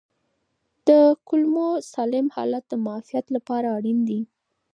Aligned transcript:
د 0.87 0.89
کولمو 1.27 1.69
سالم 1.91 2.27
حالت 2.35 2.63
د 2.69 2.73
معافیت 2.85 3.25
لپاره 3.35 3.67
اړین 3.77 3.99
دی. 4.09 4.19